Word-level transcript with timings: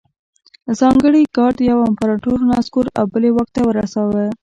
ځانګړي 0.79 1.21
ګارډ 1.35 1.57
یو 1.71 1.77
امپرتور 1.89 2.37
رانسکور 2.49 2.85
او 2.97 3.05
بل 3.11 3.23
یې 3.27 3.31
واک 3.35 3.49
ته 3.55 3.61
رساوه 3.77 4.25